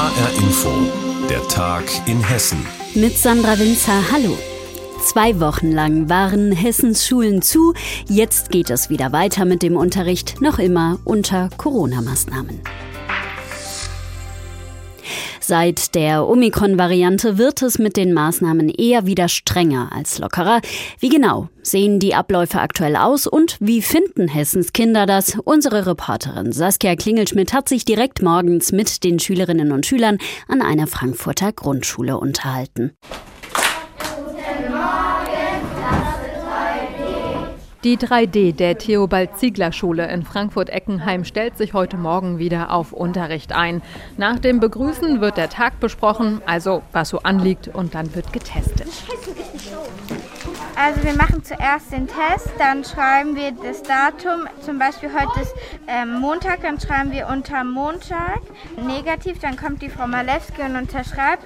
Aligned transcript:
HR 0.00 0.32
Info, 0.38 0.70
der 1.28 1.46
Tag 1.48 1.84
in 2.06 2.26
Hessen. 2.26 2.64
Mit 2.94 3.18
Sandra 3.18 3.58
Winzer, 3.58 4.10
hallo. 4.10 4.34
Zwei 5.04 5.38
Wochen 5.40 5.72
lang 5.72 6.08
waren 6.08 6.52
Hessens 6.52 7.06
Schulen 7.06 7.42
zu. 7.42 7.74
Jetzt 8.08 8.50
geht 8.50 8.70
es 8.70 8.88
wieder 8.88 9.12
weiter 9.12 9.44
mit 9.44 9.62
dem 9.62 9.76
Unterricht, 9.76 10.40
noch 10.40 10.58
immer 10.58 10.98
unter 11.04 11.50
Corona-Maßnahmen. 11.58 12.62
Seit 15.50 15.96
der 15.96 16.28
Omikron-Variante 16.28 17.36
wird 17.36 17.62
es 17.62 17.80
mit 17.80 17.96
den 17.96 18.12
Maßnahmen 18.12 18.68
eher 18.68 19.06
wieder 19.06 19.26
strenger 19.26 19.90
als 19.92 20.20
lockerer. 20.20 20.60
Wie 21.00 21.08
genau 21.08 21.48
sehen 21.60 21.98
die 21.98 22.14
Abläufe 22.14 22.60
aktuell 22.60 22.94
aus 22.94 23.26
und 23.26 23.56
wie 23.58 23.82
finden 23.82 24.28
Hessens 24.28 24.72
Kinder 24.72 25.06
das? 25.06 25.36
Unsere 25.42 25.86
Reporterin 25.86 26.52
Saskia 26.52 26.94
Klingelschmidt 26.94 27.52
hat 27.52 27.68
sich 27.68 27.84
direkt 27.84 28.22
morgens 28.22 28.70
mit 28.70 29.02
den 29.02 29.18
Schülerinnen 29.18 29.72
und 29.72 29.86
Schülern 29.86 30.18
an 30.46 30.62
einer 30.62 30.86
Frankfurter 30.86 31.52
Grundschule 31.52 32.16
unterhalten. 32.16 32.92
Die 37.82 37.96
3D 37.96 38.54
der 38.54 38.76
Theobald 38.76 39.38
Ziegler 39.38 39.72
Schule 39.72 40.06
in 40.12 40.22
Frankfurt-Eckenheim 40.22 41.24
stellt 41.24 41.56
sich 41.56 41.72
heute 41.72 41.96
Morgen 41.96 42.38
wieder 42.38 42.72
auf 42.72 42.92
Unterricht 42.92 43.52
ein. 43.52 43.80
Nach 44.18 44.38
dem 44.38 44.60
Begrüßen 44.60 45.22
wird 45.22 45.38
der 45.38 45.48
Tag 45.48 45.80
besprochen, 45.80 46.42
also 46.44 46.82
was 46.92 47.08
so 47.08 47.20
anliegt, 47.20 47.68
und 47.68 47.94
dann 47.94 48.14
wird 48.14 48.34
getestet. 48.34 48.86
Also 50.82 51.04
wir 51.04 51.12
machen 51.12 51.44
zuerst 51.44 51.92
den 51.92 52.06
Test, 52.06 52.48
dann 52.58 52.84
schreiben 52.84 53.36
wir 53.36 53.52
das 53.52 53.82
Datum. 53.82 54.48
Zum 54.64 54.78
Beispiel 54.78 55.10
heute 55.12 55.40
ist 55.42 55.54
ähm, 55.86 56.20
Montag, 56.20 56.62
dann 56.62 56.80
schreiben 56.80 57.12
wir 57.12 57.26
unter 57.26 57.64
Montag 57.64 58.40
negativ. 58.78 59.40
Dann 59.40 59.58
kommt 59.58 59.82
die 59.82 59.90
Frau 59.90 60.06
Malewski 60.06 60.62
und 60.62 60.76
unterschreibt. 60.76 61.44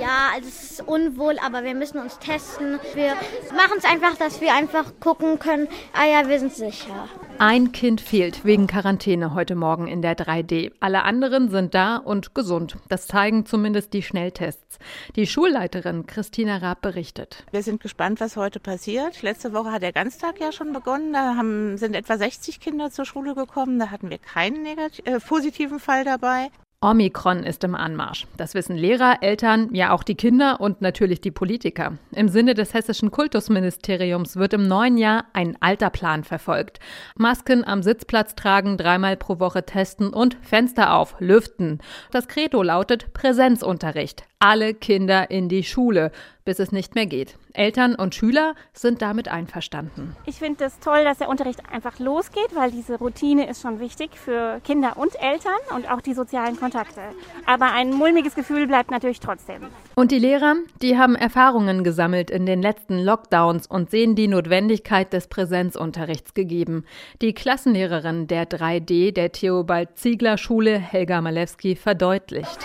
Ja, 0.00 0.30
also 0.32 0.46
es 0.46 0.70
ist 0.70 0.86
unwohl, 0.86 1.36
aber 1.44 1.64
wir 1.64 1.74
müssen 1.74 1.98
uns 1.98 2.20
testen. 2.20 2.78
Wir 2.94 3.14
machen 3.56 3.76
es 3.76 3.84
einfach, 3.84 4.16
dass 4.18 4.40
wir 4.40 4.54
einfach 4.54 4.84
gucken 5.00 5.40
können, 5.40 5.66
ah 5.92 6.06
ja, 6.06 6.28
wir 6.28 6.38
sind 6.38 6.54
sicher. 6.54 7.08
Ein 7.38 7.72
Kind 7.72 8.00
fehlt 8.00 8.46
wegen 8.46 8.66
Quarantäne 8.66 9.34
heute 9.34 9.56
Morgen 9.56 9.88
in 9.88 10.00
der 10.00 10.16
3D. 10.16 10.72
Alle 10.80 11.02
anderen 11.02 11.50
sind 11.50 11.74
da 11.74 11.98
und 11.98 12.34
gesund. 12.34 12.78
Das 12.88 13.06
zeigen 13.06 13.44
zumindest 13.44 13.92
die 13.92 14.02
Schnelltests. 14.02 14.78
Die 15.16 15.26
Schulleiterin 15.26 16.06
Christina 16.06 16.56
Raab 16.56 16.80
berichtet. 16.80 17.44
Wir 17.50 17.62
sind 17.62 17.82
gespannt, 17.82 18.20
was 18.20 18.36
heute 18.36 18.58
passiert. 18.58 19.20
Letzte 19.20 19.52
Woche 19.52 19.70
hat 19.70 19.82
der 19.82 19.92
Ganztag 19.92 20.40
ja 20.40 20.50
schon 20.50 20.72
begonnen. 20.72 21.12
Da 21.12 21.36
haben, 21.36 21.76
sind 21.76 21.94
etwa 21.94 22.16
60 22.16 22.58
Kinder 22.58 22.90
zur 22.90 23.04
Schule 23.04 23.34
gekommen. 23.34 23.78
Da 23.78 23.90
hatten 23.90 24.08
wir 24.08 24.18
keinen 24.18 24.64
äh, 24.64 25.20
positiven 25.20 25.78
Fall 25.78 26.04
dabei. 26.04 26.48
Omikron 26.82 27.42
ist 27.42 27.64
im 27.64 27.74
Anmarsch. 27.74 28.26
Das 28.36 28.54
wissen 28.54 28.76
Lehrer, 28.76 29.18
Eltern, 29.22 29.70
ja 29.72 29.92
auch 29.92 30.02
die 30.02 30.14
Kinder 30.14 30.60
und 30.60 30.82
natürlich 30.82 31.22
die 31.22 31.30
Politiker. 31.30 31.94
Im 32.12 32.28
Sinne 32.28 32.52
des 32.52 32.74
hessischen 32.74 33.10
Kultusministeriums 33.10 34.36
wird 34.36 34.52
im 34.52 34.68
neuen 34.68 34.98
Jahr 34.98 35.24
ein 35.32 35.56
alter 35.60 35.88
Plan 35.88 36.22
verfolgt. 36.22 36.78
Masken 37.16 37.66
am 37.66 37.82
Sitzplatz 37.82 38.34
tragen, 38.34 38.76
dreimal 38.76 39.16
pro 39.16 39.40
Woche 39.40 39.64
testen 39.64 40.10
und 40.10 40.36
Fenster 40.42 40.94
auf, 40.94 41.16
lüften. 41.18 41.80
Das 42.10 42.28
Credo 42.28 42.62
lautet 42.62 43.12
Präsenzunterricht 43.14 44.24
alle 44.38 44.74
Kinder 44.74 45.30
in 45.30 45.48
die 45.48 45.64
Schule, 45.64 46.12
bis 46.44 46.58
es 46.58 46.70
nicht 46.70 46.94
mehr 46.94 47.06
geht. 47.06 47.36
Eltern 47.54 47.94
und 47.94 48.14
Schüler 48.14 48.54
sind 48.74 49.00
damit 49.02 49.28
einverstanden. 49.28 50.14
Ich 50.26 50.36
finde 50.36 50.64
es 50.64 50.74
das 50.74 50.80
toll, 50.80 51.04
dass 51.04 51.18
der 51.18 51.28
Unterricht 51.28 51.60
einfach 51.72 51.98
losgeht, 51.98 52.54
weil 52.54 52.70
diese 52.70 52.98
Routine 52.98 53.48
ist 53.48 53.62
schon 53.62 53.80
wichtig 53.80 54.10
für 54.14 54.60
Kinder 54.62 54.96
und 54.96 55.14
Eltern 55.20 55.58
und 55.74 55.90
auch 55.90 56.00
die 56.00 56.12
sozialen 56.12 56.56
Kontakte. 56.56 57.00
Aber 57.46 57.72
ein 57.72 57.90
mulmiges 57.90 58.34
Gefühl 58.34 58.66
bleibt 58.66 58.90
natürlich 58.90 59.20
trotzdem. 59.20 59.62
Und 59.94 60.12
die 60.12 60.18
Lehrer, 60.18 60.54
die 60.82 60.98
haben 60.98 61.16
Erfahrungen 61.16 61.82
gesammelt 61.82 62.30
in 62.30 62.46
den 62.46 62.60
letzten 62.60 62.98
Lockdowns 62.98 63.66
und 63.66 63.90
sehen 63.90 64.14
die 64.14 64.28
Notwendigkeit 64.28 65.12
des 65.12 65.28
Präsenzunterrichts 65.28 66.34
gegeben. 66.34 66.84
Die 67.22 67.32
Klassenlehrerin 67.32 68.26
der 68.26 68.46
3D 68.48 69.12
der 69.12 69.32
Theobald 69.32 69.98
Ziegler 69.98 70.36
Schule, 70.36 70.78
Helga 70.78 71.20
Malewski, 71.22 71.74
verdeutlicht 71.74 72.58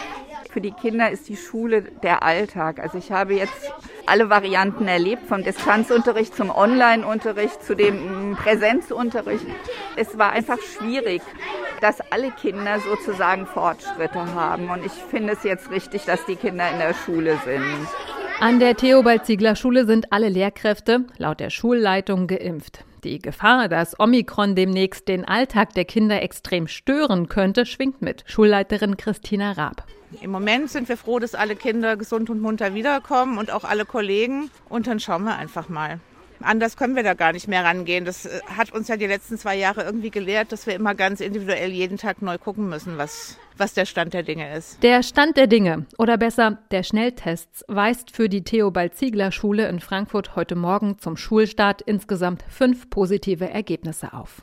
für 0.52 0.62
die 0.62 0.72
Kinder 0.72 1.10
ist 1.10 1.30
die 1.30 1.38
Schule 1.38 1.84
der 2.04 2.24
Alltag. 2.24 2.80
Also 2.80 2.98
ich 2.98 3.12
habe 3.12 3.36
jetzt 3.36 3.72
alle 4.06 4.30
Varianten 4.30 4.88
erlebt, 4.88 5.26
vom 5.28 5.44
Distanzunterricht 5.44 6.36
zum 6.36 6.50
Online-Unterricht 6.50 7.64
zu 7.64 7.76
dem 7.76 8.36
Präsenzunterricht. 8.36 9.46
Es 9.96 10.18
war 10.18 10.34
einfach 10.34 10.60
schwierig, 10.60 11.22
dass 11.80 12.02
alle 12.12 12.32
Kinder 12.32 12.80
sozusagen 12.80 13.46
Fortschritte 13.46 14.34
haben. 14.34 14.70
Und 14.70 14.86
ich 14.86 14.92
finde 14.92 15.34
es 15.34 15.44
jetzt 15.44 15.72
richtig, 15.72 16.04
dass 16.04 16.26
die 16.26 16.36
Kinder 16.36 16.70
in 16.70 16.80
der 16.80 16.94
Schule 16.94 17.40
sind. 17.46 17.88
An 18.42 18.60
der 18.60 18.76
Theobald-Ziegler-Schule 18.76 19.86
sind 19.86 20.12
alle 20.12 20.28
Lehrkräfte 20.28 21.06
laut 21.18 21.40
der 21.40 21.50
Schulleitung 21.50 22.28
geimpft. 22.28 22.84
Die 23.04 23.18
Gefahr, 23.18 23.68
dass 23.68 24.00
Omikron 24.00 24.54
demnächst 24.54 25.08
den 25.08 25.26
Alltag 25.26 25.74
der 25.74 25.86
Kinder 25.86 26.22
extrem 26.22 26.68
stören 26.68 27.28
könnte, 27.30 27.66
schwingt 27.66 28.02
mit. 28.04 28.24
Schulleiterin 28.28 28.96
Christina 28.96 29.54
Raab. 29.54 29.88
Im 30.22 30.30
Moment 30.30 30.70
sind 30.70 30.88
wir 30.88 30.98
froh, 30.98 31.18
dass 31.18 31.34
alle 31.34 31.56
Kinder 31.56 31.98
gesund 31.98 32.30
und 32.30 32.42
munter 32.42 32.76
wiederkommen 32.76 33.40
und 33.40 33.50
auch 33.50 33.64
alle 33.64 33.86
Kollegen. 33.86 34.52
Und 34.70 34.86
dann 34.86 35.00
schauen 35.00 35.24
wir 35.24 35.36
einfach 35.36 35.68
mal. 35.68 36.00
Anders 36.44 36.78
können 36.78 36.96
wir 36.96 37.03
da 37.03 37.13
gar 37.13 37.34
nicht 37.34 37.47
mehr 37.47 37.63
rangehen. 37.63 38.06
Das 38.06 38.25
äh, 38.25 38.40
hat 38.46 38.72
uns 38.72 38.88
ja 38.88 38.97
die 38.97 39.07
letzten 39.07 39.38
zwei 39.38 39.56
Jahre 39.56 39.84
irgendwie 39.84 40.09
gelehrt, 40.09 40.52
dass 40.52 40.68
wir 40.68 40.75
immer 40.75 40.96
ganz 40.96 41.19
individuell 41.19 41.72
jeden 41.72 41.97
Tag 41.97 42.22
neu 42.22 42.38
gucken 42.38 42.69
müssen, 42.69 42.97
was, 42.97 43.38
was 43.57 43.74
der 43.74 43.85
Stand 43.85 44.13
der 44.13 44.24
Dinge 44.24 44.56
ist. 44.56 44.81
Der 44.84 45.03
Stand 45.03 45.38
der 45.38 45.47
Dinge 45.47 45.85
oder 45.97 46.18
besser 46.18 46.59
der 46.72 46.84
Schnelltests 46.84 47.63
weist 47.68 48.16
für 48.16 48.29
die 48.29 48.44
Theobald-Ziegler-Schule 48.44 49.68
in 49.68 49.79
Frankfurt 49.79 50.35
heute 50.35 50.56
Morgen 50.56 50.97
zum 51.00 51.18
Schulstart 51.18 51.81
insgesamt 51.81 52.44
fünf 52.50 52.90
positive 52.90 53.50
Ergebnisse 53.50 54.13
auf. 54.13 54.41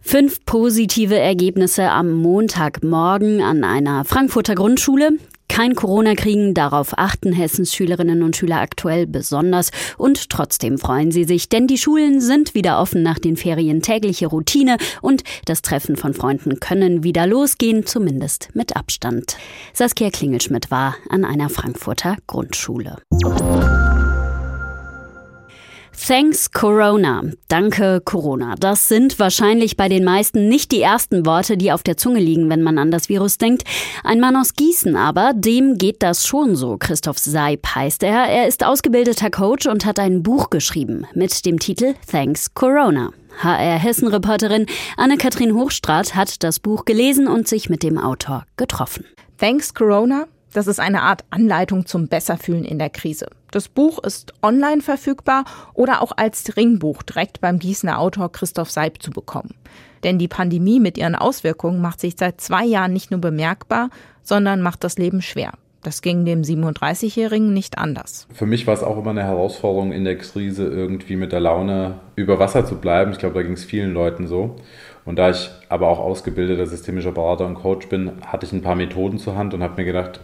Fünf 0.00 0.44
positive 0.44 1.18
Ergebnisse 1.18 1.90
am 1.90 2.12
Montagmorgen 2.12 3.42
an 3.42 3.64
einer 3.64 4.04
Frankfurter 4.04 4.54
Grundschule. 4.54 5.18
Kein 5.48 5.74
Corona 5.74 6.14
kriegen, 6.14 6.54
darauf 6.54 6.98
achten 6.98 7.32
Hessens 7.32 7.74
Schülerinnen 7.74 8.22
und 8.22 8.36
Schüler 8.36 8.60
aktuell 8.60 9.06
besonders. 9.06 9.70
Und 9.96 10.30
trotzdem 10.30 10.78
freuen 10.78 11.10
sie 11.10 11.24
sich, 11.24 11.48
denn 11.48 11.66
die 11.66 11.78
Schulen 11.78 12.20
sind 12.20 12.54
wieder 12.54 12.80
offen 12.80 13.02
nach 13.02 13.18
den 13.18 13.36
Ferien 13.36 13.82
tägliche 13.82 14.26
Routine 14.26 14.76
und 15.02 15.22
das 15.44 15.62
Treffen 15.62 15.96
von 15.96 16.14
Freunden 16.14 16.60
können 16.60 17.02
wieder 17.02 17.26
losgehen, 17.26 17.86
zumindest 17.86 18.48
mit 18.54 18.76
Abstand. 18.76 19.36
Saskia 19.72 20.10
Klingelschmidt 20.10 20.70
war 20.70 20.96
an 21.08 21.24
einer 21.24 21.48
Frankfurter 21.48 22.16
Grundschule. 22.26 22.96
Thanks 25.96 26.52
Corona. 26.52 27.22
Danke 27.48 28.00
Corona. 28.04 28.54
Das 28.60 28.86
sind 28.86 29.18
wahrscheinlich 29.18 29.76
bei 29.76 29.88
den 29.88 30.04
meisten 30.04 30.48
nicht 30.48 30.70
die 30.70 30.80
ersten 30.80 31.26
Worte, 31.26 31.56
die 31.56 31.72
auf 31.72 31.82
der 31.82 31.96
Zunge 31.96 32.20
liegen, 32.20 32.48
wenn 32.48 32.62
man 32.62 32.78
an 32.78 32.90
das 32.90 33.08
Virus 33.08 33.38
denkt. 33.38 33.64
Ein 34.04 34.20
Mann 34.20 34.36
aus 34.36 34.54
Gießen 34.54 34.94
aber, 34.94 35.32
dem 35.34 35.78
geht 35.78 36.02
das 36.02 36.26
schon 36.26 36.54
so. 36.54 36.76
Christoph 36.78 37.18
Seib 37.18 37.66
heißt 37.74 38.04
er. 38.04 38.26
Er 38.26 38.46
ist 38.46 38.64
ausgebildeter 38.64 39.30
Coach 39.30 39.66
und 39.66 39.84
hat 39.84 39.98
ein 39.98 40.22
Buch 40.22 40.50
geschrieben 40.50 41.06
mit 41.14 41.44
dem 41.44 41.58
Titel 41.58 41.94
Thanks 42.08 42.54
Corona. 42.54 43.10
HR 43.42 43.78
Hessen-Reporterin 43.78 44.66
Anne-Kathrin 44.96 45.54
Hochstrat 45.54 46.14
hat 46.14 46.42
das 46.44 46.60
Buch 46.60 46.84
gelesen 46.84 47.26
und 47.26 47.48
sich 47.48 47.68
mit 47.68 47.82
dem 47.82 47.98
Autor 47.98 48.44
getroffen. 48.56 49.04
Thanks 49.38 49.74
Corona 49.74 50.26
das 50.56 50.66
ist 50.66 50.80
eine 50.80 51.02
Art 51.02 51.24
Anleitung 51.28 51.84
zum 51.84 52.08
Besserfühlen 52.08 52.64
in 52.64 52.78
der 52.78 52.88
Krise. 52.88 53.26
Das 53.50 53.68
Buch 53.68 54.02
ist 54.02 54.32
online 54.42 54.80
verfügbar 54.80 55.44
oder 55.74 56.00
auch 56.00 56.12
als 56.16 56.56
Ringbuch 56.56 57.02
direkt 57.02 57.42
beim 57.42 57.58
Gießener 57.58 57.98
Autor 57.98 58.32
Christoph 58.32 58.70
Seib 58.70 59.02
zu 59.02 59.10
bekommen. 59.10 59.54
Denn 60.02 60.18
die 60.18 60.28
Pandemie 60.28 60.80
mit 60.80 60.96
ihren 60.96 61.14
Auswirkungen 61.14 61.82
macht 61.82 62.00
sich 62.00 62.14
seit 62.18 62.40
zwei 62.40 62.64
Jahren 62.64 62.94
nicht 62.94 63.10
nur 63.10 63.20
bemerkbar, 63.20 63.90
sondern 64.22 64.62
macht 64.62 64.82
das 64.82 64.96
Leben 64.96 65.20
schwer. 65.20 65.52
Das 65.82 66.00
ging 66.00 66.24
dem 66.24 66.40
37-Jährigen 66.42 67.52
nicht 67.52 67.76
anders. 67.76 68.26
Für 68.32 68.46
mich 68.46 68.66
war 68.66 68.74
es 68.74 68.82
auch 68.82 68.98
immer 68.98 69.10
eine 69.10 69.24
Herausforderung 69.24 69.92
in 69.92 70.04
der 70.04 70.16
Krise, 70.16 70.66
irgendwie 70.66 71.16
mit 71.16 71.32
der 71.32 71.40
Laune 71.40 72.00
über 72.16 72.38
Wasser 72.38 72.64
zu 72.64 72.76
bleiben. 72.76 73.12
Ich 73.12 73.18
glaube, 73.18 73.34
da 73.34 73.42
ging 73.42 73.52
es 73.52 73.64
vielen 73.64 73.92
Leuten 73.92 74.26
so. 74.26 74.56
Und 75.04 75.16
da 75.16 75.30
ich 75.30 75.50
aber 75.68 75.88
auch 75.88 75.98
ausgebildeter 75.98 76.66
systemischer 76.66 77.12
Berater 77.12 77.46
und 77.46 77.54
Coach 77.56 77.88
bin, 77.88 78.12
hatte 78.26 78.46
ich 78.46 78.52
ein 78.52 78.62
paar 78.62 78.74
Methoden 78.74 79.18
zur 79.18 79.36
Hand 79.36 79.52
und 79.52 79.62
habe 79.62 79.76
mir 79.76 79.84
gedacht, 79.84 80.20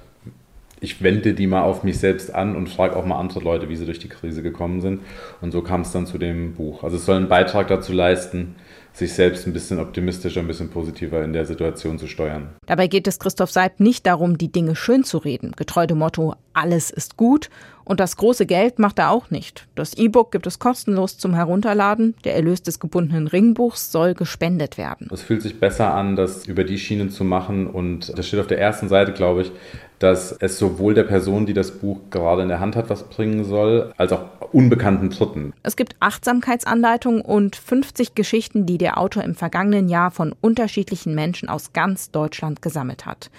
ich 0.82 1.02
wende 1.02 1.32
die 1.32 1.46
mal 1.46 1.62
auf 1.62 1.84
mich 1.84 1.99
selbst 1.99 2.34
an 2.34 2.56
und 2.56 2.69
frage 2.69 2.96
auch 2.96 3.06
mal 3.06 3.19
andere 3.19 3.40
Leute, 3.40 3.69
wie 3.69 3.76
sie 3.76 3.87
durch 3.87 4.00
die 4.00 4.08
Krise 4.08 4.43
gekommen 4.43 4.81
sind. 4.81 5.00
Und 5.40 5.52
so 5.52 5.62
kam 5.62 5.82
es 5.82 5.93
dann 5.93 6.06
zu 6.06 6.19
dem 6.19 6.55
Buch. 6.55 6.82
Also 6.82 6.96
es 6.96 7.06
soll 7.06 7.17
einen 7.17 7.29
Beitrag 7.29 7.69
dazu 7.69 7.93
leisten, 7.93 8.56
sich 8.93 9.12
selbst 9.14 9.46
ein 9.46 9.52
bisschen 9.52 9.79
optimistischer, 9.79 10.40
ein 10.40 10.46
bisschen 10.46 10.69
positiver 10.69 11.25
in 11.25 11.32
der 11.32 11.46
Situation 11.46 11.99
zu 11.99 12.06
steuern. 12.06 12.50
Dabei 12.67 12.88
geht 12.88 13.06
es 13.06 13.19
Christoph 13.19 13.50
Seib 13.50 13.81
nicht 13.81 14.06
darum, 14.06 14.37
die 14.37 14.52
Dinge 14.52 14.76
schön 14.76 15.05
zu 15.05 15.19
reden, 15.19 15.52
getreu 15.56 15.87
dem 15.87 15.99
Motto, 15.99 16.34
alles 16.52 16.90
ist 16.90 17.17
gut 17.17 17.49
Und 17.84 18.00
das 18.00 18.17
große 18.17 18.46
Geld 18.46 18.79
macht 18.79 18.99
er 18.99 19.11
auch 19.11 19.31
nicht. 19.31 19.67
Das 19.75 19.94
E-Book 19.94 20.31
gibt 20.31 20.46
es 20.46 20.58
kostenlos 20.58 21.19
zum 21.19 21.34
Herunterladen. 21.34 22.14
Der 22.25 22.34
Erlös 22.34 22.62
des 22.62 22.79
gebundenen 22.79 23.26
Ringbuchs 23.26 23.90
soll 23.90 24.14
gespendet 24.14 24.79
werden. 24.79 25.08
Es 25.12 25.23
fühlt 25.23 25.43
sich 25.43 25.58
besser 25.58 25.94
an, 25.94 26.14
das 26.14 26.46
über 26.46 26.64
die 26.64 26.79
Schienen 26.79 27.11
zu 27.11 27.25
machen. 27.25 27.67
Und 27.67 28.17
das 28.17 28.29
steht 28.29 28.40
auf 28.40 28.46
der 28.46 28.61
ersten 28.61 28.88
Seite, 28.88 29.12
glaube 29.12 29.43
ich, 29.43 29.52
dass 30.03 30.33
es 30.33 30.59
sowohl 30.59 30.95
der 30.95 31.05
Person, 31.05 31.47
die 31.47 31.55
das 31.55 31.71
Buch 31.71 31.99
gerade 32.11 32.43
in 32.43 32.49
der 32.49 32.61
Hand 32.61 32.75
hat, 32.75 32.91
was 32.91 33.05
bringen 33.05 33.45
soll, 33.45 33.93
als 33.97 34.13
auch 34.13 34.25
unbekannten 34.53 35.11
Dritten. 35.11 35.53
Es 35.63 35.77
gibt 35.77 35.95
Achtsamkeitsanleitungen 36.01 37.23
und 37.23 37.55
50 37.57 38.15
Geschichten, 38.15 38.67
die 38.67 38.79
der 38.79 38.99
Autor 38.99 39.23
im 39.23 39.35
vergangenen 39.35 39.89
Jahr 39.89 40.11
von 40.11 40.35
unterschiedlichen 40.41 41.15
Menschen 41.15 41.49
aus 41.49 41.73
ganz 41.73 42.11
Deutschland 42.11 42.63
gesammelt 42.63 43.07
hat. 43.07 43.31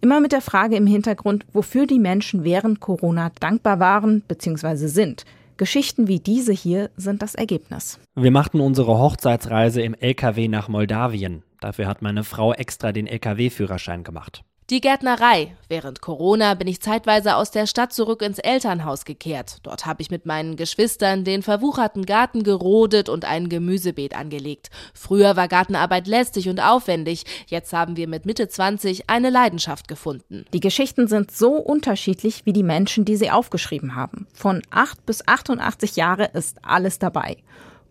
Immer 0.00 0.20
mit 0.20 0.32
der 0.32 0.40
Frage 0.40 0.76
im 0.76 0.86
Hintergrund, 0.86 1.44
wofür 1.52 1.86
die 1.86 1.98
Menschen 1.98 2.44
während 2.44 2.80
Corona 2.80 3.30
dankbar 3.40 3.80
waren 3.80 4.22
bzw. 4.22 4.86
sind. 4.86 5.24
Geschichten 5.56 6.08
wie 6.08 6.18
diese 6.18 6.52
hier 6.52 6.90
sind 6.96 7.22
das 7.22 7.34
Ergebnis. 7.34 7.98
Wir 8.14 8.30
machten 8.30 8.60
unsere 8.60 8.98
Hochzeitsreise 8.98 9.82
im 9.82 9.94
LKW 9.94 10.48
nach 10.48 10.68
Moldawien. 10.68 11.42
Dafür 11.60 11.86
hat 11.86 12.02
meine 12.02 12.24
Frau 12.24 12.52
extra 12.52 12.92
den 12.92 13.06
LKW-Führerschein 13.06 14.02
gemacht. 14.02 14.42
Die 14.72 14.80
Gärtnerei. 14.80 15.54
Während 15.68 16.00
Corona 16.00 16.54
bin 16.54 16.66
ich 16.66 16.80
zeitweise 16.80 17.36
aus 17.36 17.50
der 17.50 17.66
Stadt 17.66 17.92
zurück 17.92 18.22
ins 18.22 18.38
Elternhaus 18.38 19.04
gekehrt. 19.04 19.58
Dort 19.64 19.84
habe 19.84 20.00
ich 20.00 20.10
mit 20.10 20.24
meinen 20.24 20.56
Geschwistern 20.56 21.24
den 21.24 21.42
verwucherten 21.42 22.06
Garten 22.06 22.42
gerodet 22.42 23.10
und 23.10 23.26
ein 23.26 23.50
Gemüsebeet 23.50 24.16
angelegt. 24.16 24.70
Früher 24.94 25.36
war 25.36 25.46
Gartenarbeit 25.46 26.06
lästig 26.06 26.48
und 26.48 26.58
aufwendig. 26.58 27.24
Jetzt 27.48 27.74
haben 27.74 27.98
wir 27.98 28.08
mit 28.08 28.24
Mitte 28.24 28.48
20 28.48 29.10
eine 29.10 29.28
Leidenschaft 29.28 29.88
gefunden. 29.88 30.46
Die 30.54 30.60
Geschichten 30.60 31.06
sind 31.06 31.30
so 31.32 31.50
unterschiedlich 31.56 32.46
wie 32.46 32.54
die 32.54 32.62
Menschen, 32.62 33.04
die 33.04 33.16
sie 33.16 33.30
aufgeschrieben 33.30 33.94
haben. 33.94 34.26
Von 34.32 34.62
8 34.70 35.04
bis 35.04 35.28
88 35.28 35.96
Jahre 35.96 36.30
ist 36.32 36.56
alles 36.64 36.98
dabei. 36.98 37.36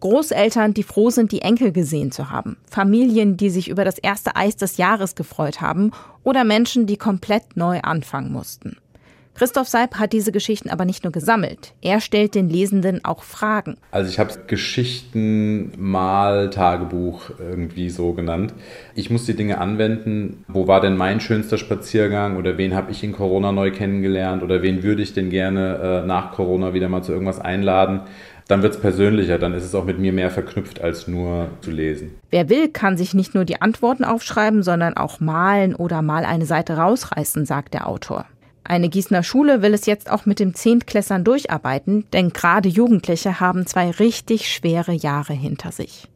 Großeltern, 0.02 0.74
die 0.74 0.84
froh 0.84 1.10
sind, 1.10 1.32
die 1.32 1.42
Enkel 1.42 1.72
gesehen 1.72 2.12
zu 2.12 2.30
haben, 2.30 2.58
Familien, 2.70 3.38
die 3.38 3.50
sich 3.50 3.70
über 3.70 3.86
das 3.86 3.98
erste 3.98 4.36
Eis 4.36 4.58
des 4.58 4.78
Jahres 4.78 5.16
gefreut 5.16 5.62
haben 5.62 5.92
oder 6.24 6.44
Menschen, 6.44 6.86
die 6.86 6.98
komplett 6.98 7.56
neu 7.56 7.80
anfangen 7.82 8.34
mussten. 8.34 8.78
Christoph 9.34 9.70
Seib 9.70 9.96
hat 9.96 10.14
diese 10.14 10.32
Geschichten 10.32 10.70
aber 10.70 10.86
nicht 10.86 11.04
nur 11.04 11.12
gesammelt, 11.12 11.74
er 11.82 12.02
stellt 12.02 12.36
den 12.36 12.50
Lesenden 12.50 13.04
auch 13.06 13.24
Fragen. 13.24 13.78
Also 13.90 14.10
ich 14.10 14.20
habe 14.20 14.32
Geschichten 14.46 15.72
mal 15.78 16.50
Tagebuch 16.50 17.32
irgendwie 17.40 17.90
so 17.90 18.14
genannt. 18.14 18.54
Ich 18.94 19.10
muss 19.10 19.26
die 19.26 19.36
Dinge 19.36 19.60
anwenden. 19.60 20.44
Wo 20.48 20.68
war 20.68 20.82
denn 20.82 20.98
mein 20.98 21.22
schönster 21.22 21.58
Spaziergang 21.58 22.38
oder 22.38 22.58
wen 22.58 22.76
habe 22.76 22.92
ich 22.92 23.04
in 23.04 23.14
Corona 23.14 23.52
neu 23.52 23.72
kennengelernt 23.72 24.44
oder 24.44 24.62
wen 24.62 24.84
würde 24.84 25.02
ich 25.02 25.14
denn 25.14 25.30
gerne 25.30 26.02
äh, 26.04 26.06
nach 26.06 26.34
Corona 26.34 26.74
wieder 26.74 26.90
mal 26.90 27.02
zu 27.02 27.14
irgendwas 27.14 27.40
einladen? 27.40 28.02
Dann 28.52 28.64
wird 28.64 28.76
es 28.76 28.82
persönlicher, 28.82 29.40
dann 29.40 29.54
ist 29.54 29.64
es 29.64 29.74
auch 29.74 29.86
mit 29.86 29.98
mir 29.98 30.12
mehr 30.12 30.30
verknüpft, 30.30 30.82
als 30.82 31.08
nur 31.08 31.48
zu 31.62 31.72
lesen. 31.72 32.12
Wer 32.30 32.50
will, 32.50 32.68
kann 32.68 32.98
sich 32.98 33.14
nicht 33.14 33.34
nur 33.34 33.46
die 33.46 33.62
Antworten 33.62 34.04
aufschreiben, 34.04 34.62
sondern 34.62 34.98
auch 34.98 35.22
malen 35.22 35.74
oder 35.74 36.02
mal 36.02 36.26
eine 36.26 36.46
Seite 36.46 36.76
rausreißen, 36.76 37.46
sagt 37.46 37.74
der 37.74 37.88
Autor. 37.88 38.26
Eine 38.66 38.90
Gießener 38.90 39.24
Schule 39.24 39.62
will 39.62 39.74
es 39.74 39.86
jetzt 39.86 40.12
auch 40.12 40.26
mit 40.26 40.40
dem 40.40 40.54
Zehntklässern 40.54 41.24
durcharbeiten, 41.24 42.06
denn 42.12 42.32
gerade 42.32 42.68
Jugendliche 42.68 43.40
haben 43.40 43.66
zwei 43.66 43.90
richtig 43.90 44.54
schwere 44.54 44.92
Jahre 44.92 45.34
hinter 45.34 45.72
sich 45.72 46.10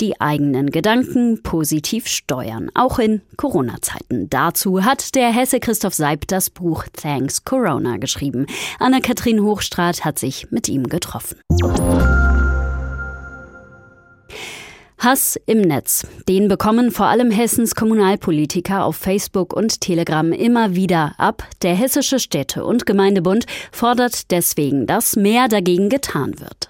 die 0.00 0.20
eigenen 0.20 0.70
Gedanken 0.70 1.42
positiv 1.42 2.06
steuern, 2.06 2.70
auch 2.74 2.98
in 2.98 3.22
Corona-Zeiten. 3.36 4.28
Dazu 4.30 4.84
hat 4.84 5.14
der 5.14 5.32
Hesse 5.32 5.60
Christoph 5.60 5.94
Seib 5.94 6.26
das 6.28 6.50
Buch 6.50 6.84
Thanks 6.92 7.44
Corona 7.44 7.96
geschrieben. 7.96 8.46
Anna-Kathrin 8.78 9.42
Hochstrat 9.42 10.04
hat 10.04 10.18
sich 10.18 10.50
mit 10.50 10.68
ihm 10.68 10.84
getroffen. 10.84 11.38
Hass 14.98 15.38
im 15.46 15.60
Netz. 15.60 16.06
Den 16.26 16.48
bekommen 16.48 16.90
vor 16.90 17.06
allem 17.06 17.30
Hessens 17.30 17.74
Kommunalpolitiker 17.74 18.84
auf 18.84 18.96
Facebook 18.96 19.52
und 19.52 19.80
Telegram 19.80 20.32
immer 20.32 20.74
wieder 20.74 21.14
ab. 21.18 21.44
Der 21.62 21.74
Hessische 21.74 22.18
Städte- 22.18 22.64
und 22.64 22.86
Gemeindebund 22.86 23.46
fordert 23.70 24.30
deswegen, 24.30 24.86
dass 24.86 25.14
mehr 25.14 25.48
dagegen 25.48 25.90
getan 25.90 26.40
wird. 26.40 26.68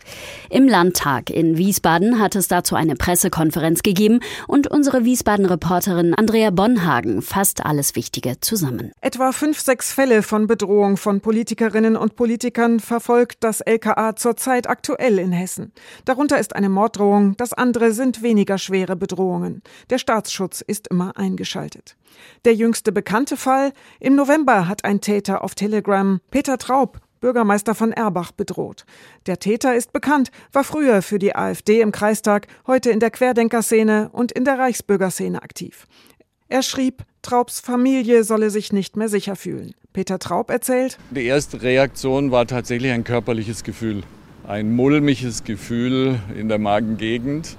Im 0.50 0.68
Landtag 0.68 1.30
in 1.30 1.56
Wiesbaden 1.56 2.20
hat 2.20 2.36
es 2.36 2.48
dazu 2.48 2.74
eine 2.74 2.94
Pressekonferenz 2.94 3.82
gegeben 3.82 4.20
und 4.46 4.68
unsere 4.68 5.04
Wiesbaden-Reporterin 5.04 6.14
Andrea 6.14 6.50
Bonhagen 6.50 7.22
fasst 7.22 7.64
alles 7.64 7.96
Wichtige 7.96 8.40
zusammen. 8.40 8.92
Etwa 9.00 9.32
fünf, 9.32 9.60
sechs 9.60 9.92
Fälle 9.92 10.22
von 10.22 10.46
Bedrohung 10.46 10.96
von 10.96 11.20
Politikerinnen 11.20 11.96
und 11.96 12.16
Politikern 12.16 12.80
verfolgt 12.80 13.38
das 13.40 13.60
LKA 13.60 14.16
zurzeit 14.16 14.68
aktuell 14.68 15.18
in 15.18 15.32
Hessen. 15.32 15.72
Darunter 16.04 16.38
ist 16.38 16.54
eine 16.54 16.68
Morddrohung, 16.68 17.36
das 17.36 17.52
andere 17.52 17.92
sind 17.92 18.22
weniger 18.22 18.58
schwere 18.58 18.96
Bedrohungen. 18.96 19.62
Der 19.90 19.98
Staatsschutz 19.98 20.60
ist 20.60 20.88
immer 20.88 21.16
eingeschaltet. 21.16 21.96
Der 22.44 22.54
jüngste 22.54 22.92
bekannte 22.92 23.36
Fall? 23.36 23.72
Im 24.00 24.14
November 24.14 24.68
hat 24.68 24.84
ein 24.84 25.00
Täter 25.00 25.42
auf 25.42 25.54
Telegram 25.54 26.20
Peter 26.30 26.58
Traub, 26.58 27.00
Bürgermeister 27.26 27.74
von 27.74 27.90
Erbach, 27.90 28.30
bedroht. 28.30 28.84
Der 29.26 29.40
Täter 29.40 29.74
ist 29.74 29.92
bekannt, 29.92 30.30
war 30.52 30.62
früher 30.62 31.02
für 31.02 31.18
die 31.18 31.34
AfD 31.34 31.80
im 31.80 31.90
Kreistag, 31.90 32.46
heute 32.68 32.90
in 32.90 33.00
der 33.00 33.10
Querdenkerszene 33.10 34.10
und 34.12 34.30
in 34.30 34.44
der 34.44 34.60
Reichsbürgerszene 34.60 35.42
aktiv. 35.42 35.88
Er 36.48 36.62
schrieb, 36.62 37.02
Traubs 37.22 37.58
Familie 37.58 38.22
solle 38.22 38.50
sich 38.50 38.72
nicht 38.72 38.96
mehr 38.96 39.08
sicher 39.08 39.34
fühlen. 39.34 39.74
Peter 39.92 40.20
Traub 40.20 40.50
erzählt, 40.50 40.98
Die 41.10 41.24
erste 41.24 41.62
Reaktion 41.62 42.30
war 42.30 42.46
tatsächlich 42.46 42.92
ein 42.92 43.02
körperliches 43.02 43.64
Gefühl. 43.64 44.04
Ein 44.46 44.70
mulmiges 44.70 45.42
Gefühl 45.42 46.20
in 46.38 46.48
der 46.48 46.60
Magengegend. 46.60 47.56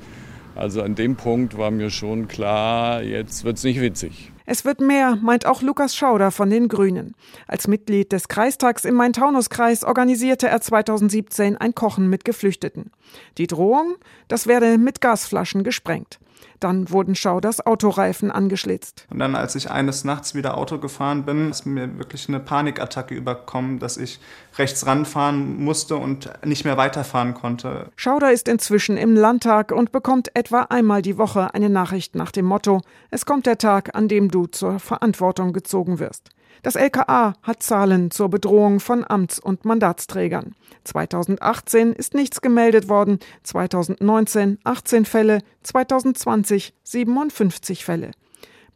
Also 0.56 0.82
an 0.82 0.96
dem 0.96 1.18
Punkt 1.18 1.58
war 1.58 1.72
mir 1.72 1.90
schon 1.90 2.30
klar, 2.30 3.04
jetzt 3.04 3.44
wird 3.44 3.58
es 3.58 3.66
nicht 3.66 3.82
witzig. 3.82 4.32
Es 4.50 4.64
wird 4.64 4.80
mehr, 4.80 5.18
meint 5.18 5.46
auch 5.46 5.62
Lukas 5.62 5.94
Schauder 5.94 6.32
von 6.32 6.50
den 6.50 6.70
Grünen. 6.70 7.16
Als 7.48 7.68
Mitglied 7.68 8.14
des 8.14 8.30
Kreistags 8.30 8.86
im 8.86 8.96
Main-Taunus-Kreis 8.96 9.84
organisierte 9.84 10.48
er 10.48 10.62
2017 10.62 11.58
ein 11.58 11.76
Kochen 11.76 12.10
mit 12.10 12.24
Geflüchteten. 12.24 12.92
Die 13.38 13.48
Drohung? 13.48 13.96
Das 14.30 14.48
werde 14.48 14.78
mit 14.78 15.02
Gasflaschen 15.02 15.66
gesprengt. 15.66 16.20
Dann 16.62 16.90
wurden 16.90 17.14
Schauders 17.14 17.66
Autoreifen 17.66 18.32
angeschlitzt. 18.32 19.06
Und 19.10 19.20
dann, 19.20 19.36
als 19.36 19.56
ich 19.56 19.70
eines 19.70 20.06
Nachts 20.06 20.34
wieder 20.34 20.58
Auto 20.58 20.78
gefahren 20.78 21.26
bin, 21.26 21.50
ist 21.50 21.66
mir 21.66 21.98
wirklich 21.98 22.30
eine 22.30 22.40
Panikattacke 22.40 23.14
überkommen, 23.14 23.80
dass 23.80 23.98
ich 23.98 24.22
rechts 24.60 24.86
ranfahren 24.86 25.64
musste 25.64 25.96
und 25.96 26.30
nicht 26.46 26.66
mehr 26.66 26.78
weiterfahren 26.78 27.34
konnte. 27.34 27.90
Schauder 27.96 28.32
ist 28.32 28.48
inzwischen 28.48 28.98
im 28.98 29.16
Landtag 29.16 29.72
und 29.72 29.92
bekommt 29.92 30.36
etwa 30.36 30.64
einmal 30.64 31.02
die 31.02 31.18
Woche 31.18 31.54
eine 31.54 31.70
Nachricht 31.70 32.16
nach 32.16 32.32
dem 32.32 32.46
Motto: 32.46 32.82
Es 33.12 33.26
kommt 33.26 33.46
der 33.46 33.58
Tag, 33.58 33.96
an 33.96 34.08
dem 34.08 34.30
du 34.30 34.48
zur 34.48 34.80
Verantwortung 34.80 35.54
gezogen 35.54 36.00
wirst. 36.00 36.30
Das 36.64 36.76
LKA 36.76 37.34
hat 37.44 37.64
Zahlen 37.64 38.12
zur 38.12 38.30
Bedrohung 38.30 38.80
von 38.80 39.06
Amts- 39.06 39.40
und 39.40 39.64
Mandatsträgern. 39.64 40.56
2018 40.84 41.94
ist 41.94 42.14
nichts 42.14 42.42
gemeldet 42.42 42.90
worden, 42.90 43.20
2019 43.44 44.58
18 44.64 45.06
Fälle, 45.06 45.40
2020 45.64 46.74
57 46.84 47.86
Fälle. 47.86 48.12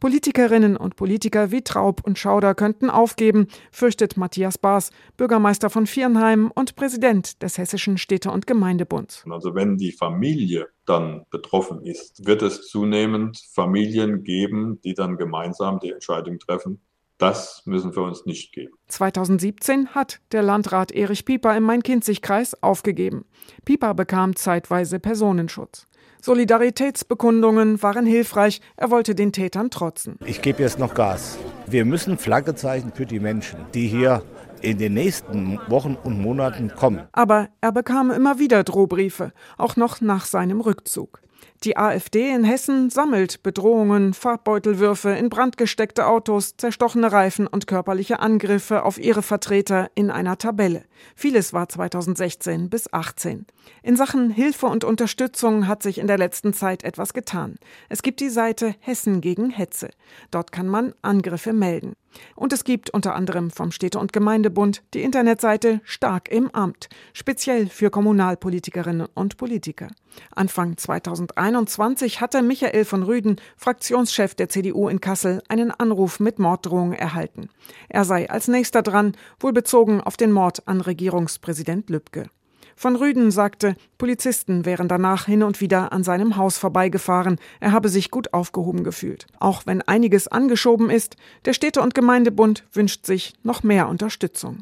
Politikerinnen 0.02 0.76
und 0.76 0.96
Politiker 0.96 1.52
wie 1.52 1.62
Traub 1.62 2.04
und 2.04 2.18
Schauder 2.18 2.56
könnten 2.56 2.90
aufgeben, 2.90 3.46
fürchtet 3.70 4.16
Matthias 4.16 4.58
Baas, 4.58 4.90
Bürgermeister 5.16 5.70
von 5.70 5.86
Viernheim 5.86 6.50
und 6.52 6.74
Präsident 6.74 7.40
des 7.40 7.56
Hessischen 7.56 7.98
Städte- 7.98 8.32
und 8.32 8.48
Gemeindebunds. 8.48 9.24
Also 9.30 9.54
wenn 9.54 9.76
die 9.76 9.92
Familie 9.92 10.66
dann 10.86 11.24
betroffen 11.30 11.82
ist, 11.82 12.26
wird 12.26 12.42
es 12.42 12.66
zunehmend 12.66 13.38
Familien 13.52 14.24
geben, 14.24 14.80
die 14.82 14.94
dann 14.94 15.18
gemeinsam 15.18 15.78
die 15.78 15.92
Entscheidung 15.92 16.40
treffen, 16.40 16.80
das 17.18 17.62
müssen 17.66 17.94
wir 17.94 18.02
uns 18.02 18.26
nicht 18.26 18.52
geben. 18.52 18.72
2017 18.88 19.90
hat 19.90 20.20
der 20.32 20.42
Landrat 20.42 20.90
Erich 20.90 21.24
Pieper 21.24 21.56
im 21.56 21.62
Main-Kinzig-Kreis 21.62 22.60
aufgegeben. 22.60 23.24
Pieper 23.64 23.94
bekam 23.94 24.34
zeitweise 24.34 24.98
Personenschutz. 24.98 25.86
Solidaritätsbekundungen 26.24 27.82
waren 27.82 28.06
hilfreich. 28.06 28.60
Er 28.76 28.92
wollte 28.92 29.16
den 29.16 29.32
Tätern 29.32 29.70
trotzen. 29.70 30.20
Ich 30.24 30.40
gebe 30.40 30.62
jetzt 30.62 30.78
noch 30.78 30.94
Gas. 30.94 31.36
Wir 31.66 31.84
müssen 31.84 32.16
Flaggezeichen 32.16 32.92
für 32.94 33.06
die 33.06 33.18
Menschen, 33.18 33.58
die 33.74 33.88
hier 33.88 34.22
in 34.60 34.78
den 34.78 34.94
nächsten 34.94 35.58
Wochen 35.66 35.96
und 36.04 36.20
Monaten 36.20 36.72
kommen. 36.76 37.00
Aber 37.10 37.48
er 37.60 37.72
bekam 37.72 38.12
immer 38.12 38.38
wieder 38.38 38.62
Drohbriefe, 38.62 39.32
auch 39.58 39.74
noch 39.74 40.00
nach 40.00 40.24
seinem 40.24 40.60
Rückzug. 40.60 41.20
Die 41.64 41.76
AfD 41.76 42.28
in 42.28 42.42
Hessen 42.42 42.90
sammelt 42.90 43.44
Bedrohungen, 43.44 44.14
Farbbeutelwürfe 44.14 45.10
in 45.10 45.28
brandgesteckte 45.28 46.06
Autos, 46.06 46.56
zerstochene 46.56 47.12
Reifen 47.12 47.46
und 47.46 47.68
körperliche 47.68 48.18
Angriffe 48.18 48.82
auf 48.82 48.98
ihre 48.98 49.22
Vertreter 49.22 49.88
in 49.94 50.10
einer 50.10 50.38
Tabelle. 50.38 50.84
Vieles 51.14 51.52
war 51.52 51.68
2016 51.68 52.68
bis 52.68 52.92
18. 52.92 53.46
In 53.84 53.94
Sachen 53.94 54.30
Hilfe 54.30 54.66
und 54.66 54.82
Unterstützung 54.82 55.68
hat 55.68 55.84
sich 55.84 55.98
in 55.98 56.08
der 56.08 56.18
letzten 56.18 56.52
Zeit 56.52 56.82
etwas 56.82 57.14
getan. 57.14 57.54
Es 57.88 58.02
gibt 58.02 58.18
die 58.18 58.30
Seite 58.30 58.74
Hessen 58.80 59.20
gegen 59.20 59.50
Hetze. 59.50 59.90
Dort 60.32 60.50
kann 60.50 60.66
man 60.66 60.94
Angriffe 61.00 61.52
melden. 61.52 61.94
Und 62.34 62.52
es 62.52 62.64
gibt 62.64 62.90
unter 62.90 63.14
anderem 63.14 63.50
vom 63.50 63.70
Städte- 63.70 63.98
und 63.98 64.12
Gemeindebund 64.12 64.82
die 64.94 65.02
Internetseite 65.02 65.80
Stark 65.84 66.30
im 66.30 66.50
Amt, 66.50 66.88
speziell 67.12 67.68
für 67.68 67.90
Kommunalpolitikerinnen 67.90 69.06
und 69.14 69.36
Politiker. 69.36 69.88
Anfang 70.34 70.76
2021 70.76 72.20
hatte 72.20 72.42
Michael 72.42 72.84
von 72.84 73.02
Rüden, 73.02 73.36
Fraktionschef 73.56 74.34
der 74.34 74.48
CDU 74.48 74.88
in 74.88 75.00
Kassel, 75.00 75.42
einen 75.48 75.70
Anruf 75.70 76.20
mit 76.20 76.38
Morddrohungen 76.38 76.98
erhalten. 76.98 77.48
Er 77.88 78.04
sei 78.04 78.28
als 78.28 78.48
nächster 78.48 78.82
dran, 78.82 79.16
wohl 79.40 79.52
bezogen 79.52 80.00
auf 80.00 80.16
den 80.16 80.32
Mord 80.32 80.66
an 80.68 80.80
Regierungspräsident 80.80 81.88
Lübcke. 81.90 82.28
Von 82.76 82.96
Rüden 82.96 83.30
sagte, 83.30 83.76
Polizisten 83.98 84.64
wären 84.64 84.88
danach 84.88 85.26
hin 85.26 85.42
und 85.42 85.60
wieder 85.60 85.92
an 85.92 86.04
seinem 86.04 86.36
Haus 86.36 86.58
vorbeigefahren. 86.58 87.38
Er 87.60 87.72
habe 87.72 87.88
sich 87.88 88.10
gut 88.10 88.32
aufgehoben 88.32 88.84
gefühlt. 88.84 89.26
Auch 89.38 89.62
wenn 89.66 89.82
einiges 89.82 90.28
angeschoben 90.28 90.90
ist, 90.90 91.16
der 91.44 91.52
Städte- 91.52 91.82
und 91.82 91.94
Gemeindebund 91.94 92.64
wünscht 92.72 93.06
sich 93.06 93.34
noch 93.42 93.62
mehr 93.62 93.88
Unterstützung. 93.88 94.58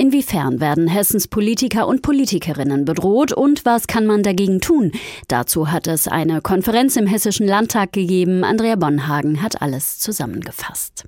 Inwiefern 0.00 0.60
werden 0.60 0.88
Hessens 0.88 1.28
Politiker 1.28 1.86
und 1.86 2.00
Politikerinnen 2.00 2.86
bedroht 2.86 3.32
und 3.32 3.66
was 3.66 3.86
kann 3.86 4.06
man 4.06 4.22
dagegen 4.22 4.62
tun? 4.62 4.92
Dazu 5.28 5.70
hat 5.70 5.86
es 5.86 6.08
eine 6.08 6.40
Konferenz 6.40 6.96
im 6.96 7.06
Hessischen 7.06 7.46
Landtag 7.46 7.92
gegeben. 7.92 8.42
Andrea 8.42 8.76
Bonhagen 8.76 9.42
hat 9.42 9.60
alles 9.60 9.98
zusammengefasst. 9.98 11.04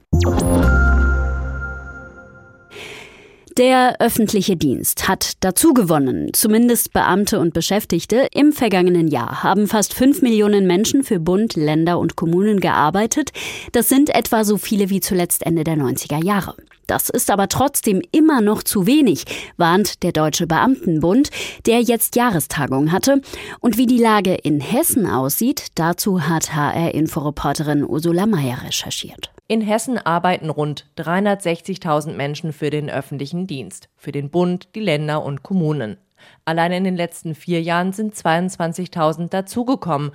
Der 3.58 4.00
öffentliche 4.00 4.56
Dienst 4.56 5.08
hat 5.08 5.32
dazu 5.40 5.74
gewonnen. 5.74 6.32
Zumindest 6.32 6.94
Beamte 6.94 7.38
und 7.38 7.52
Beschäftigte. 7.52 8.28
Im 8.32 8.52
vergangenen 8.52 9.08
Jahr 9.08 9.42
haben 9.42 9.68
fast 9.68 9.92
fünf 9.92 10.22
Millionen 10.22 10.66
Menschen 10.66 11.04
für 11.04 11.20
Bund, 11.20 11.54
Länder 11.54 11.98
und 11.98 12.16
Kommunen 12.16 12.60
gearbeitet. 12.60 13.30
Das 13.72 13.90
sind 13.90 14.14
etwa 14.14 14.44
so 14.44 14.56
viele 14.56 14.88
wie 14.88 15.00
zuletzt 15.00 15.44
Ende 15.44 15.64
der 15.64 15.76
90er 15.76 16.24
Jahre. 16.24 16.54
Das 16.86 17.10
ist 17.10 17.30
aber 17.30 17.48
trotzdem 17.48 18.00
immer 18.10 18.40
noch 18.40 18.62
zu 18.62 18.86
wenig, 18.86 19.24
warnt 19.58 20.02
der 20.02 20.12
Deutsche 20.12 20.46
Beamtenbund, 20.46 21.30
der 21.66 21.82
jetzt 21.82 22.16
Jahrestagung 22.16 22.90
hatte. 22.90 23.20
Und 23.60 23.76
wie 23.76 23.86
die 23.86 23.98
Lage 24.00 24.34
in 24.34 24.60
Hessen 24.60 25.06
aussieht, 25.06 25.66
dazu 25.74 26.22
hat 26.22 26.54
HR-Inforeporterin 26.54 27.84
Ursula 27.84 28.24
Mayer 28.26 28.62
recherchiert. 28.64 29.30
In 29.52 29.60
Hessen 29.60 29.98
arbeiten 29.98 30.48
rund 30.48 30.86
360.000 30.96 32.14
Menschen 32.14 32.54
für 32.54 32.70
den 32.70 32.88
öffentlichen 32.88 33.46
Dienst, 33.46 33.90
für 33.98 34.10
den 34.10 34.30
Bund, 34.30 34.70
die 34.74 34.80
Länder 34.80 35.22
und 35.22 35.42
Kommunen. 35.42 35.98
Allein 36.46 36.72
in 36.72 36.84
den 36.84 36.96
letzten 36.96 37.34
vier 37.34 37.60
Jahren 37.60 37.92
sind 37.92 38.14
22.000 38.14 39.28
dazugekommen. 39.28 40.12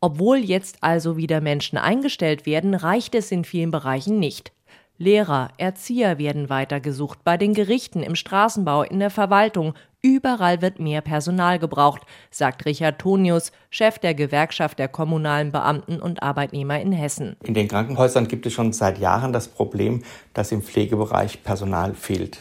Obwohl 0.00 0.38
jetzt 0.38 0.78
also 0.80 1.18
wieder 1.18 1.42
Menschen 1.42 1.76
eingestellt 1.76 2.46
werden, 2.46 2.72
reicht 2.72 3.14
es 3.14 3.30
in 3.30 3.44
vielen 3.44 3.70
Bereichen 3.70 4.18
nicht. 4.18 4.52
Lehrer, 4.96 5.48
Erzieher 5.58 6.16
werden 6.16 6.48
weitergesucht, 6.48 7.22
bei 7.24 7.36
den 7.36 7.52
Gerichten, 7.52 8.02
im 8.02 8.14
Straßenbau, 8.14 8.84
in 8.84 9.00
der 9.00 9.10
Verwaltung. 9.10 9.74
Überall 10.00 10.62
wird 10.62 10.78
mehr 10.78 11.00
Personal 11.00 11.58
gebraucht, 11.58 12.02
sagt 12.30 12.64
Richard 12.66 13.00
Tonius, 13.00 13.50
Chef 13.68 13.98
der 13.98 14.14
Gewerkschaft 14.14 14.78
der 14.78 14.86
kommunalen 14.86 15.50
Beamten 15.50 16.00
und 16.00 16.22
Arbeitnehmer 16.22 16.80
in 16.80 16.92
Hessen. 16.92 17.36
In 17.42 17.54
den 17.54 17.66
Krankenhäusern 17.66 18.28
gibt 18.28 18.46
es 18.46 18.52
schon 18.52 18.72
seit 18.72 18.98
Jahren 18.98 19.32
das 19.32 19.48
Problem, 19.48 20.04
dass 20.34 20.52
im 20.52 20.62
Pflegebereich 20.62 21.42
Personal 21.42 21.94
fehlt. 21.94 22.38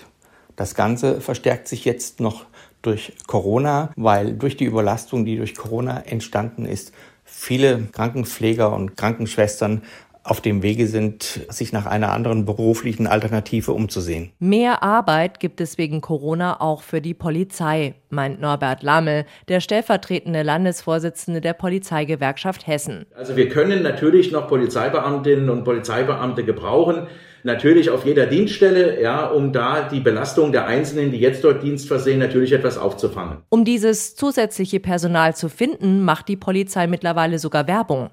Das 0.56 0.76
Ganze 0.76 1.20
verstärkt 1.20 1.68
sich 1.68 1.84
jetzt 1.84 2.20
noch 2.20 2.46
durch 2.84 3.14
Corona, 3.26 3.92
weil 3.96 4.34
durch 4.34 4.56
die 4.56 4.66
Überlastung, 4.66 5.26
die 5.26 5.38
durch 5.38 5.56
Corona 5.56 6.02
entstanden 6.02 6.66
ist, 6.66 6.94
viele 7.26 7.88
Krankenpfleger 7.92 8.72
und 8.72 8.96
Krankenschwestern 8.96 9.82
auf 10.30 10.42
dem 10.42 10.62
Wege 10.62 10.88
sind, 10.88 11.42
sich 11.50 11.72
nach 11.72 11.86
einer 11.86 12.12
anderen 12.12 12.46
beruflichen 12.46 13.08
Alternative 13.08 13.72
umzusehen. 13.72 14.32
Mehr 14.40 14.84
Arbeit 14.84 15.40
gibt 15.40 15.62
es 15.62 15.78
wegen 15.78 16.02
Corona 16.02 16.60
auch 16.60 16.82
für 16.82 17.02
die 17.02 17.14
Polizei, 17.14 17.96
meint 18.10 18.42
Norbert 18.42 18.84
Lammel, 18.84 19.26
der 19.48 19.60
stellvertretende 19.62 20.44
Landesvorsitzende 20.44 21.42
der 21.42 21.54
Polizeigewerkschaft 21.54 22.68
Hessen. 22.68 23.06
Also 23.16 23.36
wir 23.36 23.50
können 23.50 23.84
natürlich 23.84 24.32
noch 24.32 24.48
Polizeibeamtinnen 24.48 25.50
und 25.50 25.64
Polizeibeamte 25.64 26.44
gebrauchen. 26.44 27.08
Natürlich 27.44 27.90
auf 27.90 28.06
jeder 28.06 28.26
Dienststelle, 28.26 29.02
ja, 29.02 29.26
um 29.26 29.54
da 29.54 29.88
die 29.88 30.02
Belastung 30.02 30.52
der 30.52 30.66
Einzelnen, 30.66 31.12
die 31.12 31.20
jetzt 31.20 31.44
dort 31.44 31.64
Dienst 31.64 31.88
versehen, 31.88 32.20
natürlich 32.20 32.52
etwas 32.52 32.78
aufzufangen. 32.78 33.38
Um 33.50 33.64
dieses 33.64 34.16
zusätzliche 34.16 34.82
Personal 34.82 35.36
zu 35.36 35.48
finden, 35.48 36.04
macht 36.04 36.28
die 36.28 36.36
Polizei 36.36 36.88
mittlerweile 36.88 37.40
sogar 37.40 37.68
Werbung. 37.68 38.10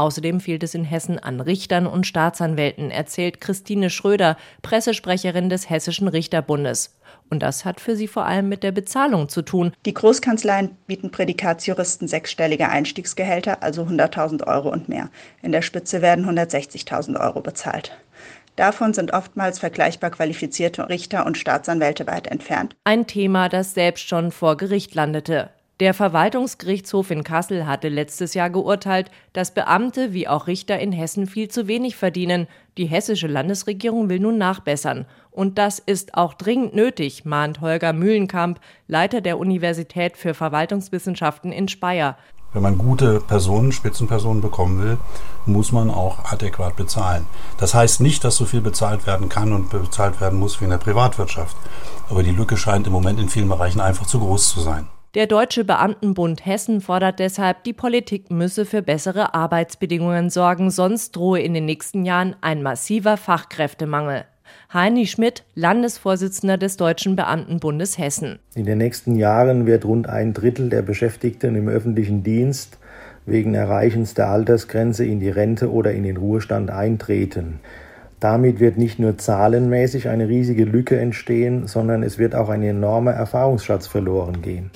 Außerdem 0.00 0.40
fehlt 0.40 0.62
es 0.62 0.74
in 0.74 0.84
Hessen 0.84 1.18
an 1.18 1.42
Richtern 1.42 1.86
und 1.86 2.06
Staatsanwälten, 2.06 2.90
erzählt 2.90 3.38
Christine 3.38 3.90
Schröder, 3.90 4.38
Pressesprecherin 4.62 5.50
des 5.50 5.68
Hessischen 5.68 6.08
Richterbundes. 6.08 6.98
Und 7.28 7.42
das 7.42 7.66
hat 7.66 7.82
für 7.82 7.96
sie 7.96 8.08
vor 8.08 8.24
allem 8.24 8.48
mit 8.48 8.62
der 8.62 8.72
Bezahlung 8.72 9.28
zu 9.28 9.42
tun. 9.42 9.72
Die 9.84 9.92
Großkanzleien 9.92 10.78
bieten 10.86 11.10
Prädikatsjuristen 11.10 12.08
sechsstellige 12.08 12.70
Einstiegsgehälter, 12.70 13.62
also 13.62 13.82
100.000 13.82 14.46
Euro 14.46 14.70
und 14.70 14.88
mehr. 14.88 15.10
In 15.42 15.52
der 15.52 15.60
Spitze 15.60 16.00
werden 16.00 16.24
160.000 16.24 17.20
Euro 17.20 17.42
bezahlt. 17.42 17.92
Davon 18.56 18.94
sind 18.94 19.12
oftmals 19.12 19.58
vergleichbar 19.58 20.08
qualifizierte 20.08 20.88
Richter 20.88 21.26
und 21.26 21.36
Staatsanwälte 21.36 22.06
weit 22.06 22.26
entfernt. 22.26 22.74
Ein 22.84 23.06
Thema, 23.06 23.50
das 23.50 23.74
selbst 23.74 24.08
schon 24.08 24.32
vor 24.32 24.56
Gericht 24.56 24.94
landete. 24.94 25.50
Der 25.80 25.94
Verwaltungsgerichtshof 25.94 27.10
in 27.10 27.24
Kassel 27.24 27.66
hatte 27.66 27.88
letztes 27.88 28.34
Jahr 28.34 28.50
geurteilt, 28.50 29.10
dass 29.32 29.54
Beamte 29.54 30.12
wie 30.12 30.28
auch 30.28 30.46
Richter 30.46 30.78
in 30.78 30.92
Hessen 30.92 31.26
viel 31.26 31.48
zu 31.48 31.68
wenig 31.68 31.96
verdienen. 31.96 32.48
Die 32.76 32.84
hessische 32.84 33.28
Landesregierung 33.28 34.10
will 34.10 34.20
nun 34.20 34.36
nachbessern. 34.36 35.06
Und 35.30 35.56
das 35.56 35.78
ist 35.78 36.12
auch 36.18 36.34
dringend 36.34 36.74
nötig, 36.74 37.24
mahnt 37.24 37.62
Holger 37.62 37.94
Mühlenkamp, 37.94 38.60
Leiter 38.88 39.22
der 39.22 39.38
Universität 39.38 40.18
für 40.18 40.34
Verwaltungswissenschaften 40.34 41.50
in 41.50 41.66
Speyer. 41.66 42.18
Wenn 42.52 42.62
man 42.62 42.76
gute 42.76 43.20
Personen, 43.20 43.72
Spitzenpersonen 43.72 44.42
bekommen 44.42 44.82
will, 44.82 44.98
muss 45.46 45.72
man 45.72 45.88
auch 45.88 46.30
adäquat 46.30 46.76
bezahlen. 46.76 47.24
Das 47.56 47.72
heißt 47.72 48.02
nicht, 48.02 48.22
dass 48.22 48.36
so 48.36 48.44
viel 48.44 48.60
bezahlt 48.60 49.06
werden 49.06 49.30
kann 49.30 49.54
und 49.54 49.70
bezahlt 49.70 50.20
werden 50.20 50.38
muss 50.38 50.60
wie 50.60 50.64
in 50.64 50.70
der 50.70 50.76
Privatwirtschaft. 50.76 51.56
Aber 52.10 52.22
die 52.22 52.32
Lücke 52.32 52.58
scheint 52.58 52.86
im 52.86 52.92
Moment 52.92 53.18
in 53.18 53.30
vielen 53.30 53.48
Bereichen 53.48 53.80
einfach 53.80 54.04
zu 54.04 54.18
groß 54.18 54.50
zu 54.50 54.60
sein. 54.60 54.86
Der 55.16 55.26
Deutsche 55.26 55.64
Beamtenbund 55.64 56.46
Hessen 56.46 56.80
fordert 56.80 57.18
deshalb, 57.18 57.64
die 57.64 57.72
Politik 57.72 58.30
müsse 58.30 58.64
für 58.64 58.80
bessere 58.80 59.34
Arbeitsbedingungen 59.34 60.30
sorgen, 60.30 60.70
sonst 60.70 61.16
drohe 61.16 61.40
in 61.40 61.52
den 61.52 61.64
nächsten 61.64 62.04
Jahren 62.04 62.36
ein 62.42 62.62
massiver 62.62 63.16
Fachkräftemangel. 63.16 64.22
Heini 64.72 65.08
Schmidt, 65.08 65.42
Landesvorsitzender 65.56 66.58
des 66.58 66.76
Deutschen 66.76 67.16
Beamtenbundes 67.16 67.98
Hessen. 67.98 68.38
In 68.54 68.66
den 68.66 68.78
nächsten 68.78 69.16
Jahren 69.16 69.66
wird 69.66 69.84
rund 69.84 70.08
ein 70.08 70.32
Drittel 70.32 70.70
der 70.70 70.82
Beschäftigten 70.82 71.56
im 71.56 71.68
öffentlichen 71.68 72.22
Dienst 72.22 72.78
wegen 73.26 73.54
Erreichens 73.54 74.14
der 74.14 74.28
Altersgrenze 74.28 75.04
in 75.04 75.18
die 75.18 75.30
Rente 75.30 75.72
oder 75.72 75.90
in 75.90 76.04
den 76.04 76.18
Ruhestand 76.18 76.70
eintreten. 76.70 77.58
Damit 78.20 78.60
wird 78.60 78.76
nicht 78.76 78.98
nur 78.98 79.16
zahlenmäßig 79.16 80.08
eine 80.08 80.28
riesige 80.28 80.64
Lücke 80.64 81.00
entstehen, 81.00 81.66
sondern 81.66 82.02
es 82.02 82.18
wird 82.18 82.34
auch 82.34 82.50
ein 82.50 82.62
enormer 82.62 83.12
Erfahrungsschatz 83.12 83.86
verloren 83.86 84.42
gehen. 84.42 84.70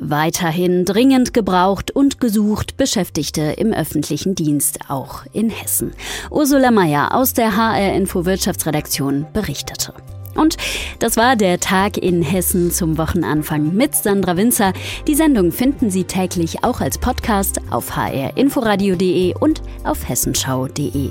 Weiterhin 0.00 0.86
dringend 0.86 1.34
gebraucht 1.34 1.90
und 1.90 2.20
gesucht 2.20 2.78
Beschäftigte 2.78 3.42
im 3.42 3.74
öffentlichen 3.74 4.34
Dienst, 4.34 4.78
auch 4.88 5.24
in 5.34 5.50
Hessen. 5.50 5.92
Ursula 6.30 6.70
Mayer 6.70 7.14
aus 7.14 7.34
der 7.34 7.54
HR 7.56 7.92
Info 7.94 8.24
Wirtschaftsredaktion 8.24 9.26
berichtete. 9.34 9.92
Und 10.34 10.56
das 10.98 11.16
war 11.16 11.36
der 11.36 11.60
Tag 11.60 11.98
in 11.98 12.22
Hessen 12.22 12.70
zum 12.70 12.98
Wochenanfang 12.98 13.74
mit 13.74 13.94
Sandra 13.94 14.36
Winzer. 14.36 14.72
Die 15.06 15.14
Sendung 15.14 15.52
finden 15.52 15.90
Sie 15.90 16.04
täglich 16.04 16.62
auch 16.62 16.80
als 16.80 16.98
Podcast 16.98 17.60
auf 17.70 17.96
hrinforadio.de 17.96 19.34
und 19.38 19.62
auf 19.84 20.08
hessenschau.de. 20.08 21.10